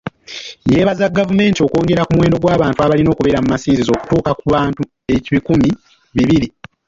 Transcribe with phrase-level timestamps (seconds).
[0.71, 4.81] Yeebaza gavumenti olw'okwongera ku muwendo gw'abantu abalina okubeera mu masinzizo okutuuka ku bantu
[5.15, 5.69] ebikumi
[6.15, 6.47] bibiri.